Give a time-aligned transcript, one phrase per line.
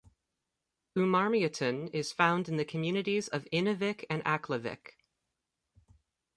[0.97, 4.93] Uummarmiutun is found in the communities of Inuvik and Aklavik.